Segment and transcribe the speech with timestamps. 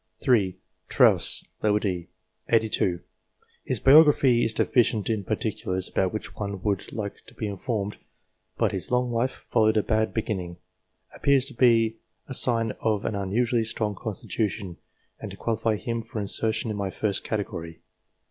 [0.23, 0.57] 3.
[0.89, 2.09] Trosse, d.
[2.49, 2.55] set.
[2.55, 3.01] 82.
[3.63, 7.97] His biography is deficient in particulars about which one would like to be informed,
[8.57, 10.57] but his long life, following a bad beginning,
[11.13, 14.77] appears to be a sign of an unusually strong constitution,
[15.19, 17.81] and to qualify him for insertion in my first category.